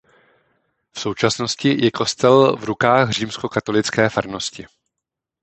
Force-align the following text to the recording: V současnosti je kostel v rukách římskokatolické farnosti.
V 0.93 0.99
současnosti 0.99 1.83
je 1.85 1.91
kostel 1.91 2.55
v 2.57 2.63
rukách 2.63 3.09
římskokatolické 3.11 4.09
farnosti. 4.09 4.65